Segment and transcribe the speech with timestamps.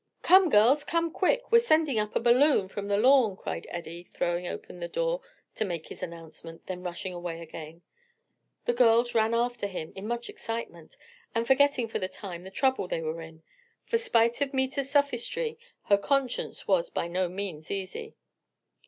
[0.23, 1.51] "Come, girls, come quick!
[1.51, 5.21] we're sending up a balloon, from the lawn!" cried Eddie throwing open the door
[5.53, 7.83] to make his announcement, then rushing away again.
[8.65, 10.97] The girls ran after him, in much excitement,
[11.35, 13.43] and forgetting for the time the trouble they were in;
[13.85, 18.15] for spite of Meta's sophistry her conscience was by no means easy.